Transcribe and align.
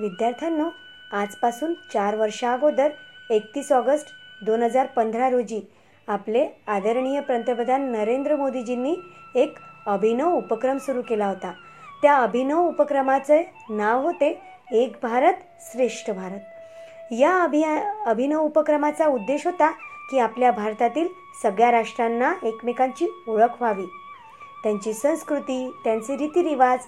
विद्यार्थ्यांनो 0.00 0.68
आजपासून 1.12 1.74
चार 1.92 2.16
वर्षा 2.16 2.52
अगोदर 2.52 2.88
एकतीस 3.30 3.72
ऑगस्ट 3.72 4.06
दोन 4.42 4.62
हजार 4.62 4.86
पंधरा 4.86 5.30
रोजी 5.30 5.60
आपले 6.08 6.48
आदरणीय 6.66 7.20
पंतप्रधान 7.20 7.90
नरेंद्र 7.92 8.36
मोदीजींनी 8.36 8.96
एक 9.34 9.54
अभिनव 9.86 10.32
उपक्रम 10.32 10.78
सुरू 10.78 11.02
केला 11.02 11.26
होता. 11.26 11.52
त्या 12.02 12.16
अभिनव 12.16 12.58
उपक्रमाचे 12.58 13.52
नाव 13.70 14.02
होते 14.02 14.42
एक 14.72 14.96
भारत 15.02 15.34
श्रेष्ठ 15.60 16.10
भारत. 16.10 16.40
या 17.12 17.42
अभिया 17.42 18.02
अभिनव 18.06 18.40
उपक्रमाचा 18.40 19.06
उद्देश 19.06 19.46
होता 19.46 19.70
की 20.10 20.18
आपल्या 20.18 20.50
भारतातील 20.50 21.08
सगळ्या 21.42 21.70
राष्ट्रांना 21.70 22.32
एकमेकांची 22.42 23.06
ओळख 23.28 23.60
व्हावी. 23.60 23.86
त्यांची 24.62 24.92
संस्कृती 24.92 25.70
त्यांचे 25.84 26.16
रीतिरिवाज 26.16 26.78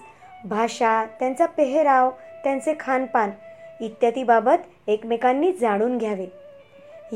भाषा 0.45 1.05
त्यांचा 1.19 1.45
पेहराव 1.45 2.09
त्यांचे 2.43 2.73
खानपान 2.79 3.31
इत्यादीबाबत 3.81 4.89
एकमेकांनी 4.89 5.51
जाणून 5.53 5.97
घ्यावे. 5.97 6.27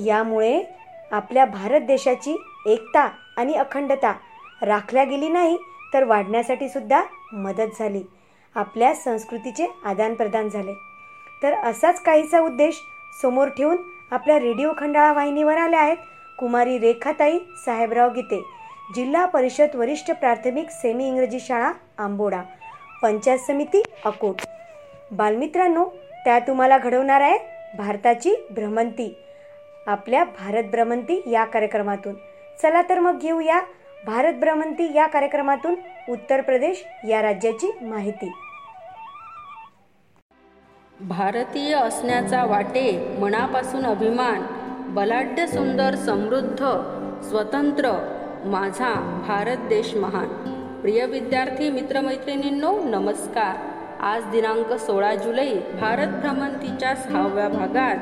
यामुळे 0.05 0.63
आपल्या 1.11 1.45
भारत 1.45 1.81
देशाची 1.81 2.35
एकता 2.65 3.09
आणि 3.37 3.53
अखंडता 3.53 4.13
राखल्या 4.61 5.03
गेली 5.03 5.29
नाही 5.29 5.57
तर 5.93 6.03
वाढण्यासाठी 6.03 6.69
सुद्धा 6.69 7.01
मदत 7.33 7.79
झाली. 7.79 8.03
आपल्या 8.55 8.93
संस्कृतीचे 8.95 9.67
आदानप्रदान 9.85 10.49
झाले. 10.49 10.73
तर 11.43 11.53
असाच 11.53 12.01
काहीचा 12.01 12.39
उद्देश 12.39 12.81
समोर 13.21 13.47
ठेवून 13.47 13.77
आपल्या 14.11 14.39
रेडिओ 14.39 14.71
खंडाळा 14.77 15.13
वाहिनीवर 15.13 15.57
आल्या 15.57 15.79
आहेत 15.79 15.97
कुमारी 16.39 16.77
रेखाताई 16.77 17.39
साहेबराव 17.65 18.09
गीते 18.09 18.41
जिल्हा 18.95 19.25
परिषद 19.25 19.75
वरिष्ठ 19.75 20.11
प्राथमिक 20.11 20.69
सेमी 20.69 21.07
इंग्रजी 21.07 21.39
शाळा 21.39 21.71
आंबोडा. 21.97 22.41
पंचायत 23.03 23.39
समिती 23.39 23.81
अकोट. 24.05 24.41
बालमित्रांनो 25.11 25.85
त्या 26.25 26.37
तुम्हाला 26.39 26.77
घडवणार 26.77 27.21
आहे 27.21 27.37
भारताची 27.77 28.35
भ्रमंती. 28.49 29.13
आपल्या 29.87 30.23
भारत 30.23 30.63
भ्रमंती 30.63 31.21
या 31.31 31.43
कार्यक्रमातून. 31.45 32.13
चला 32.61 32.81
तर 32.81 32.99
मग 32.99 33.19
घेऊया 33.19 33.59
भारत 34.05 34.33
भ्रमंती 34.33 34.91
या 34.95 35.07
कार्यक्रमातून 35.07 35.75
उत्तर 36.09 36.41
प्रदेश 36.41 36.83
या 37.07 37.21
राज्याची 37.21 37.71
माहिती. 37.81 38.31
भारतीय 40.99 41.73
असण्याचा 41.75 42.43
वाटे 42.45 43.17
मनापासून 43.19 43.85
अभिमान 43.85 44.45
बलाढ्य 44.95 45.47
सुंदर 45.47 45.95
समृद्ध 45.95 46.65
स्वतंत्र 47.29 47.91
माझा 48.45 48.93
भारत 49.27 49.69
देश 49.69 49.95
महान. 49.95 50.52
प्रिय 50.83 51.05
विद्यार्थी 51.05 51.69
मित्रमैत्रिणींनो 51.69 52.83
नमस्कार. 52.83 53.55
आज 54.01 54.23
दिनांक 54.23 54.73
सोळा 54.73 55.15
जुलै 55.15 55.53
भारत 55.81 56.07
भ्रमंतीच्या 56.07 56.95
सहाव्या 56.95 57.47
भागात 57.49 57.97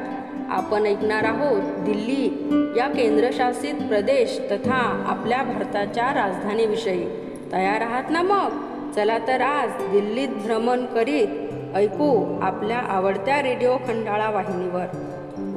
आपण 0.50 0.86
ऐकणार 0.86 1.24
आहोत 1.24 1.62
दिल्ली 1.62 2.50
या 2.78 2.88
केंद्रशासित 2.88 3.74
प्रदेश 3.74 4.42
तथा 4.52 5.06
आपल्या 5.08 5.44
भारताच्या 5.44 6.14
राजधानीविषयी. 6.14 7.10
तयार 7.52 7.82
आहात 7.82 8.04
ना 8.10 8.22
मग? 8.22 8.50
चला 8.96 9.18
तर 9.18 9.42
आज 9.42 9.70
दिल्लीत 9.70 10.30
भ्रमण 10.30 10.86
करीत 10.86 11.28
ऐकू 11.76 12.40
आपल्या 12.42 12.80
आवडत्या 12.80 13.42
रेडिओ 13.42 13.78
खंडाळा 13.78 14.30
वाहिनीवर. 14.30 14.86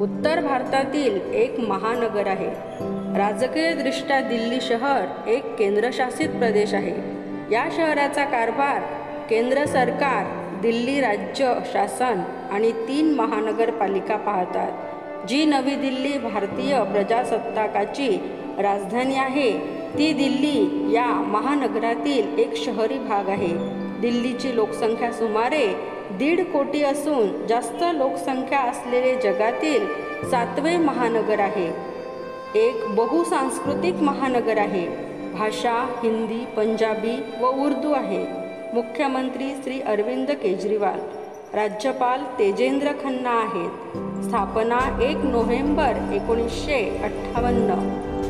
उत्तर 0.01 0.41
भारतातील 0.41 1.19
एक 1.33 1.59
महानगर 1.59 2.27
आहे. 2.27 2.75
राजकीयदृष्ट्या 3.17 4.19
दिल्ली 4.21 4.57
शहर 4.61 5.29
एक 5.29 5.55
केंद्रशासित 5.55 6.29
प्रदेश 6.29 6.73
आहे. 6.73 6.95
या 7.51 7.65
शहराचा 7.75 8.25
कारभार 8.25 8.81
केंद्र 9.29 9.65
सरकार 9.65 10.25
दिल्ली 10.61 11.01
राज्य 11.01 11.53
शासन 11.73 12.21
आणि 12.51 12.71
तीन 12.71 13.13
महानगरपालिका 13.13 14.17
पाहतात 14.17 15.27
जी 15.27 15.45
नवी 15.45 15.75
दिल्ली 15.75 16.17
भारतीय 16.17 16.83
प्रजासत्ताकाची 16.83 18.09
राजधानी 18.59 19.15
आहे. 19.15 19.51
ती 19.97 20.13
दिल्ली 20.13 20.93
या 20.93 21.05
महानगरातील 21.05 22.39
एक 22.39 22.55
शहरी 22.55 22.97
भाग 22.97 23.29
आहे. 23.29 23.53
दिल्लीची 24.01 24.55
लोकसंख्या 24.55 25.11
सुमारे 25.11 25.67
दीड 26.11 26.45
कोटी 26.45 26.83
असून 26.83 27.47
जास्त 27.47 27.83
लोकसंख्या 27.93 28.59
असलेले 28.59 29.15
जगातील 29.15 29.87
सातवे 30.31 30.77
महानगर 30.77 31.39
आहे. 31.39 31.94
एक 32.55 32.75
बहुसांस्कृतिक 32.89 33.95
महानगर 33.95 34.57
आहे. 34.57 34.87
भाषा 35.33 35.73
हिंदी 36.03 36.45
पंजाबी 36.57 37.23
व 37.41 37.47
उर्दू 37.47 37.91
आहे. 37.93 38.25
मुख्यमंत्री 38.73 39.53
श्री 39.63 39.81
अरविंद 39.81 40.31
केजरीवाल 40.31 40.99
राज्यपाल 41.53 42.21
तेजेंद्र 42.39 42.87
खन्ना 42.87 43.29
आहेत. 43.29 43.97
स्थापना 44.23 45.01
एक 45.01 45.17
नोव्हेंबर 45.17 45.93
एकोणीसशे 46.13 46.99
अठ्ठावन्न. 47.03 47.75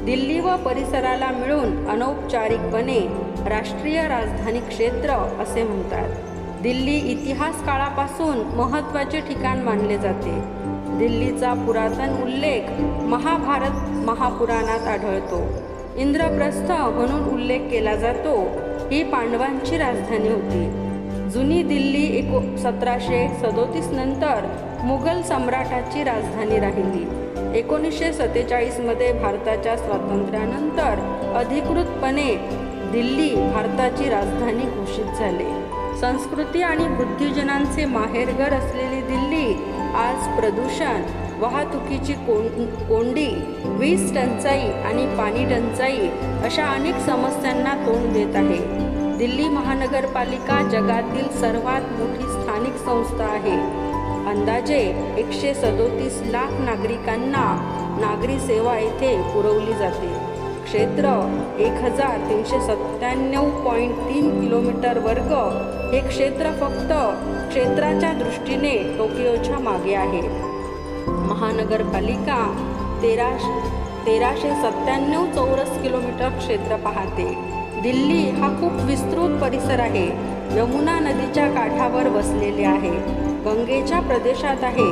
दिल्ली 0.05 0.39
व 0.39 0.55
परिसराला 0.55 1.29
मिळून 1.29 1.87
अनौपचारिकपणे 1.87 2.99
राष्ट्रीय 3.49 4.07
राजधानी 4.07 4.59
क्षेत्र 4.59 5.09
असे 5.13 5.63
म्हणतात. 5.63 6.09
दिल्ली 6.61 6.97
इतिहास 6.97 7.65
काळापासून 7.65 8.37
महत्त्वाचे 8.55 9.19
ठिकाण 9.19 9.61
मानले 9.61 9.97
जाते. 9.97 10.64
दिल्लीचा 10.99 11.53
पुरातन 11.53 12.21
उल्लेख 12.23 12.61
महाभारत 13.03 14.05
महापुराणात 14.05 14.87
आढळतो. 14.87 15.41
इंद्रप्रस्थ 15.97 16.71
म्हणून 16.71 17.33
उल्लेख 17.33 17.59
केला 17.59 17.95
जातो. 17.95 18.35
ही 18.91 19.03
पांडवांची 19.03 19.77
राजधानी 19.77 20.29
होती. 20.29 20.65
जुनी 21.29 21.63
दिल्ली 21.63 22.05
एको 22.17 22.39
सतराशे 22.57 23.27
सदोतीस 23.41 23.87
नंतर 23.87 24.47
मुघल 24.83 25.21
सम्राटाची 25.21 26.03
राजधानी 26.03 26.59
राहिली. 26.59 27.05
एकोणीसशे 27.59 28.13
सत्तेचाळीसमध्ये 28.13 29.11
भारताच्या 29.13 29.77
स्वातंत्र्यानंतर 29.77 30.99
अधिकृतपणे 31.35 32.35
दिल्ली 32.91 33.29
भारताची 33.35 34.09
राजधानी 34.09 34.63
घोषित 34.63 35.05
झाले. 35.19 35.49
संस्कृती 36.01 36.61
आणि 36.61 36.87
बुद्धिजनांचे 36.87 37.85
माहेरघर 37.85 38.53
असलेली 38.53 39.01
दिल्ली 39.01 39.34
आज 39.95 40.25
प्रदूषण 40.37 41.03
वाहतुकीची 41.39 42.13
कोंडी 42.87 43.27
वीज 43.79 44.13
टंचाई 44.15 44.67
आणि 44.87 45.05
पाणी 45.17 45.43
टंचाई 45.45 46.07
अशा 46.45 46.65
अनेक 46.69 46.95
समस्यांना 47.05 47.73
तोंड 47.85 48.11
देत 48.13 48.35
आहे. 48.35 48.57
दिल्ली 49.17 49.47
महानगरपालिका 49.49 50.61
जगातील 50.69 51.29
सर्वात 51.41 51.91
मोठी 51.99 52.27
स्थानिक 52.31 52.75
संस्था 52.85 53.25
आहे. 53.25 53.57
अंदाजे 54.31 54.81
एकशे 55.17 55.53
सदोतीस 55.53 56.21
लाख 56.31 56.51
नागरिकांना 56.61 57.45
नागरी 57.99 58.39
सेवा 58.39 58.77
येथे 58.79 59.15
पुरवली 59.33 59.73
जाते. 59.73 60.13
क्षेत्र 60.65 61.09
एक 61.59 61.71
हजार 61.71 62.17
तीनशे 62.29 62.59
सत्त्याण्णव 62.59 63.49
पॉईंट 63.65 63.95
तीन 63.95 64.41
किलोमीटर 64.41 64.97
वर्ग 64.97 65.33
हे 65.93 65.99
क्षेत्र 66.07 66.51
फक्त 66.51 66.93
क्षेत्राच्या 67.49 68.13
दृष्टीने 68.13 68.97
टोकियोच्या 68.97 69.59
मागे 69.59 69.93
आहे. 69.93 70.21
महानगरपालिका 71.07 72.39
तेराशे 73.01 73.59
तेराशे 74.05 74.49
सत्त्याण्णव 74.49 75.25
चौरस 75.35 75.81
किलोमीटर 75.81 76.29
क्षेत्र 76.29 76.75
पाहते. 76.75 77.37
दिल्ली 77.81 78.29
हा 78.29 78.47
खूप 78.47 78.71
विस्तृत 78.85 79.41
परिसर 79.41 79.79
आहे. 79.79 80.07
यमुना 80.57 80.99
नदीच्या 80.99 81.47
काठावर 81.47 82.07
वसलेले 82.07 82.63
आहे. 82.63 83.24
गंगेच्या 83.45 83.99
प्रदेशात 83.99 84.63
आहे. 84.63 84.85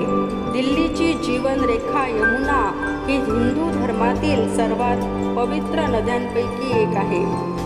दिल्लीची 0.52 1.14
जीवनरेखा 1.14 2.08
यमुना 2.08 2.59
ही 3.08 3.16
हिंदू 3.18 3.69
धर्मातील 3.72 4.56
सर्वात 4.56 4.97
पवित्र 5.38 5.86
नद्यांपैकी 5.88 6.81
एक 6.81 6.97
आहे. 6.97 7.24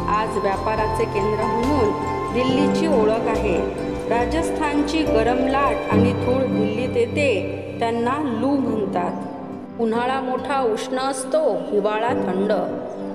आज 0.09 0.38
व्यापाराचे 0.38 1.06
केंद्र 1.06 1.44
म्हणून 1.44 1.92
दिल्लीची 2.34 2.88
ओळख 2.88 3.28
आहे. 3.28 3.58
राजस्थानची 4.09 5.03
गरम 5.03 5.47
लाट 5.47 5.76
आणि 5.92 6.14
धूळ 6.14 6.44
दिल्लीत 6.44 6.97
येते 6.97 7.29
त्यांना 7.79 8.17
लू 8.41 8.50
म्हणतात. 8.50 9.82
उन्हाळा 9.82 10.20
मोठा 10.22 10.61
उष्ण 10.64 10.97
असतो 10.97 11.53
हिवाळा 11.72 12.09
थंड. 12.09 12.53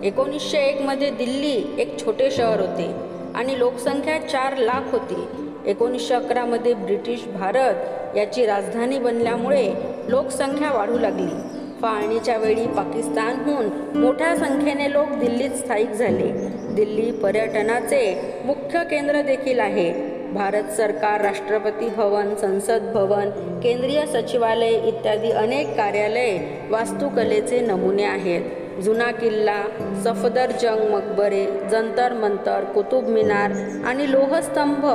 एकोणीसशे 0.05 0.59
एकमध्ये 0.59 1.11
दिल्ली 1.11 1.75
एक 1.79 2.07
छोटे 2.07 2.31
शहर 2.31 2.61
होते 2.61 2.95
आणि 3.35 3.59
लोकसंख्या 3.59 4.19
चार 4.29 4.57
लाख 4.57 4.93
होती. 4.93 5.25
एकोणीसशे 5.67 6.15
अकरामध्ये 6.15 6.75
ब्रिटिश 6.75 7.25
भारत 7.27 8.17
याची 8.17 8.47
राजधानी 8.47 8.99
बनल्यामुळे 8.99 9.73
लोकसंख्या 10.09 10.73
वाढू 10.73 10.99
लागली. 10.99 11.29
फाळणीच्या 11.83 12.37
वेळी 12.37 12.67
पाकिस्तानहून 12.67 13.99
मोठ्या 13.99 14.37
संख्येने 14.37 14.93
लोक 14.93 15.09
दिल्लीत 15.09 15.51
स्थायिक 15.51 15.91
झाले. 15.91 16.31
दिल्ली 16.75 17.11
पर्यटनाचे 17.11 18.21
मुख्य 18.45 18.85
केंद्र 18.85 19.23
देखील 19.23 19.61
आहे. 19.61 19.93
भारत 20.33 20.65
सरकार 20.77 21.21
राष्ट्रपती 21.21 21.89
भवन 21.89 22.35
संसद 22.35 22.91
भवन 22.95 23.31
केंद्रीय 23.61 24.07
सचिवालय 24.07 24.71
इत्यादी 24.71 25.31
अनेक 25.31 25.77
कार्यालये 25.77 26.39
वास्तुकलेचे 26.71 27.61
नमुने 27.61 28.05
आहेत. 28.05 28.41
जुना 28.81 29.11
किल्ला 29.13 29.63
सफदरजंग 30.05 30.95
मकबरे 30.95 31.45
जंतर 31.71 32.13
मंतर 32.13 32.65
कुतुब 32.65 33.09
मिनार 33.09 33.53
आणि 33.87 34.11
लोहस्तंभ 34.13 34.87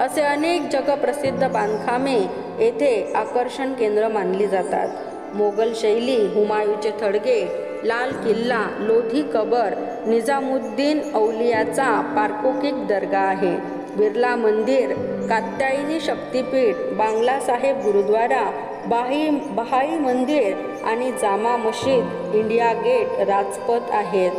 असे 0.00 0.22
अनेक 0.22 0.68
जगप्रसिद्ध 0.72 1.48
बांधकामे 1.48 2.18
येथे 2.58 3.12
आकर्षण 3.14 3.72
केंद्र 3.72 4.08
मानली 4.08 4.46
जातात. 4.46 4.88
मोगल 5.34 5.72
शैली 5.76 6.16
हुमायूचे 6.26 6.90
थडगे 7.00 7.40
लाल 7.84 8.10
किल्ला 8.12 8.66
लोधी 8.78 9.22
कबर 9.34 9.74
निजामुद्दीन 10.06 11.00
औलियाचा 11.14 11.90
पार्कोकिक 12.16 12.86
दर्गा 12.86 13.20
आहे. 13.20 13.54
बिर्ला 13.96 14.36
मंदिर 14.36 14.92
कात्यायनी 15.28 16.00
शक्तीपीठ 16.00 16.74
बांगला 16.98 17.40
साहेब 17.40 17.76
गुरुद्वारा 17.76 18.44
बाही 18.88 19.28
बहाई 19.56 19.98
मंदिर 19.98 20.54
आणि 20.84 21.10
जामा 21.12 21.56
मशीद 21.56 22.34
इंडिया 22.34 22.72
गेट 22.74 23.20
राजपथ 23.28 23.90
आहेत. 23.94 24.32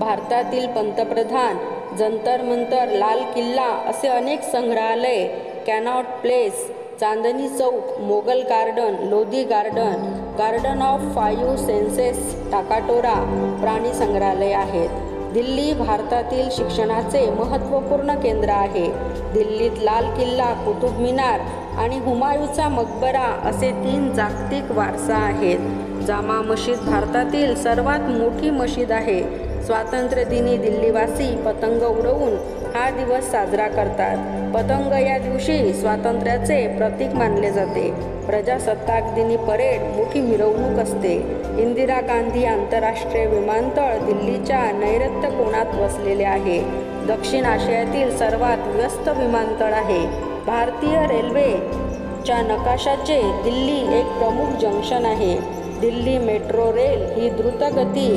भारतातील 0.00 0.66
पंतप्रधान 0.66 1.56
जंतर 1.98 2.42
मंतर 2.42 2.88
लाल 2.98 3.22
किल्ला 3.34 3.68
असे 3.90 4.08
अनेक 4.08 4.42
संग्रहालय 4.42 5.24
Connaught 5.66 6.04
Place 6.22 6.66
Chandni 7.00 7.48
Chowk 7.48 7.98
Mughal 8.00 8.42
garden 8.50 8.96
Lodhi 9.08 9.44
garden 9.44 10.08
garden 10.38 10.82
of 10.82 11.14
five 11.14 11.56
senses 11.56 12.34
Talkatora 12.52 13.14
प्राणी 13.60 13.92
संग्रहालय 13.94 14.52
आहेत. 14.52 15.09
दिल्ली 15.34 15.72
भारतातील 15.72 16.48
शिक्षणाचे 16.52 17.30
महत्त्वपूर्ण 17.30 18.14
केंद्र 18.14 18.48
आहे. 18.48 18.86
दिल्लीत 19.32 19.70
लाल 19.82 20.04
किल्ला 20.04 20.52
कुतुब 20.52 20.98
मिनार 20.98 21.40
आणि 21.78 21.98
हुमायूचा 21.98 22.68
मकबरा 22.68 23.40
असे 23.44 23.70
तीन 23.70 24.12
जागतिक 24.14 24.70
वारसा 24.70 25.16
आहेत. 25.16 25.58
जामा 26.06 26.40
मशीद 26.42 26.78
भारतातील 26.78 27.54
सर्वात 27.54 28.00
मोठी 28.00 28.50
मशीद 28.50 28.92
आहे. 28.92 29.49
स्वातंत्र्यदिनी 29.70 30.56
दिल्लीवासी 30.56 31.36
पतंग 31.36 31.82
उडवून 31.82 32.32
हा 32.74 32.90
दिवस 32.90 33.30
साजरा 33.30 33.68
करतात. 33.68 34.16
पतंग 34.54 34.92
या 35.06 35.18
दिवशी 35.18 35.72
स्वातंत्र्याचे 35.72 36.68
प्रतीक 36.68 37.14
मानले 37.14 37.50
जाते. 37.50 37.90
प्रजासत्ताक 38.26 39.14
दिनी 39.14 39.36
परेड 39.36 39.82
मोठी 39.96 40.20
मिरवणूक 40.20 40.78
असते. 40.78 41.14
इंदिरा 41.58 42.00
गांधी 42.00 42.44
आंतरराष्ट्रीय 42.44 43.26
विमानतळ 43.26 43.98
दिल्लीच्या 44.06 44.72
नैऋत्य 44.72 45.30
कोणात 45.30 45.74
वसलेले 45.74 46.24
आहे? 46.24 46.60
दक्षिण 47.06 47.44
आशियातील 47.44 48.18
सर्वात 48.18 48.66
व्यस्त 48.66 49.08
विमानतळ 49.08 49.72
आहे. 49.72 50.06
भारतीय 50.46 51.06
रेल्वेच्या 51.06 52.42
नकाशाचे 52.42 53.22
दिल्ली 53.22 53.98
एक 53.98 54.04
प्रमुख 54.04 54.58
जंक्शन 54.60 55.06
आहे. 55.06 55.60
दिल्ली 55.80 56.18
मेट्रो 56.18 56.72
रेल 56.72 57.20
ही 57.20 57.30
द्रुतगती 57.30 58.08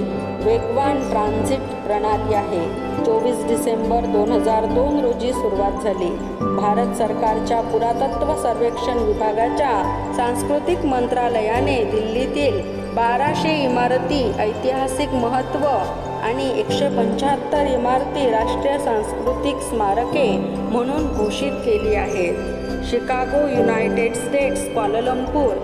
वेगवान 0.46 1.00
ट्रान्झिट 1.10 1.74
प्रणाली 1.86 2.34
आहे. 2.34 2.64
चोवीस 3.06 3.44
डिसेंबर 3.48 4.06
दोन 4.14 4.32
हजार 4.32 4.66
दोन 4.66 5.00
रोजी 5.00 5.32
सुरुवात 5.34 5.84
झाली. 5.84 6.10
भारत 6.58 6.96
सरकारच्या 6.98 7.60
पुरातत्व 7.62 8.34
सर्वेक्षण 8.44 8.98
विभागाच्या 8.98 9.72
सांस्कृतिक 10.18 10.86
मंत्रालयाने 10.86 11.84
दिल्लीतील 11.92 12.62
बाराशे 12.96 13.54
इमारती 13.64 14.24
ऐतिहासिक 14.40 15.14
महत्त्व 15.14 15.66
आणि 16.24 16.50
एकशे 16.60 16.90
पंच्याहत्तर 16.98 17.68
इमारती 17.68 18.30
राष्ट्रीय 18.32 18.78
सांस्कृतिक 18.80 19.62
स्मारके 19.70 20.28
म्हणून 20.72 21.08
घोषित 21.16 21.54
केली 21.66 21.96
आहेत 21.96 22.86
Chicago 22.90 23.48
United 23.50 24.16
States 24.16 24.68
Kuala Lumpur 24.68 25.56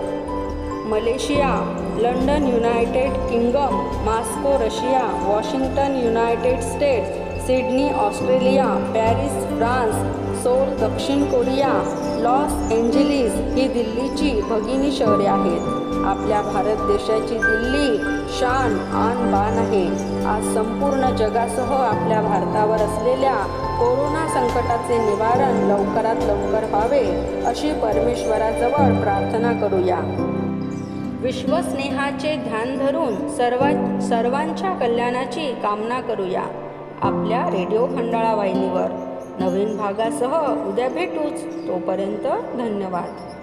Malaysia 0.90 1.54
London 1.98 2.46
United 2.46 3.12
Kingdom 3.30 3.99
Moscow 4.20 4.50
Russia 4.60 5.02
Washington 5.26 5.94
United 6.04 6.60
States 6.60 7.44
Sydney 7.46 7.88
Australia 8.06 8.64
Paris 8.94 9.36
France 9.50 10.42
Seoul 10.42 10.72
दक्षिण 10.80 11.24
कोरिया 11.30 11.70
लॉस 12.24 12.72
एंजेलिस 12.72 13.38
ही 13.54 13.66
दिल्लीची 13.68 14.30
भगिनी 14.50 14.90
शहरे 14.92 15.26
आहेत. 15.26 15.62
आपल्या 16.06 16.40
भारत 16.42 16.82
देशाची 16.90 17.38
दिल्ली 17.38 17.96
शान 18.38 18.76
आन 19.04 19.30
बान 19.32 19.58
आहे. 19.58 19.84
आज 20.32 20.44
संपूर्ण 20.54 21.10
जगासह 21.16 21.72
आपल्या 21.76 22.20
भारतावर 22.20 22.82
असलेल्या 22.88 23.34
कोरोना 23.78 24.26
संकटाचे 24.34 24.98
निवारण 25.06 25.64
लवकरात 25.70 26.24
लवकर 26.24 26.68
व्हावे 26.70 27.02
अशी 27.46 27.72
परमेश्वराजवळ 27.72 29.00
प्रार्थना 29.00 29.52
करूया. 29.60 30.00
विश्वस्नेहाचे 31.22 32.36
ध्यान 32.36 32.78
धरून 32.78 33.28
सर्व 33.28 33.58
सर्वांच्या 34.00 34.72
कल्याणाची 34.72 35.52
कामना 35.52 36.00
करूया 36.00 36.42
आपल्या 37.00 37.50
रेडिओ 37.50 37.86
खंडाळा 37.86 38.34
वाहिनीवर. 38.34 38.86
नवीन 39.40 39.76
भागासह 39.76 40.54
उद्या 40.68 40.88
भेटूच. 40.88 41.68
तोपर्यंत 41.68 42.26
धन्यवाद. 42.56 43.39